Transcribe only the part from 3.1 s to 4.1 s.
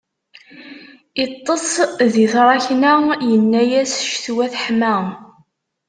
yenna-as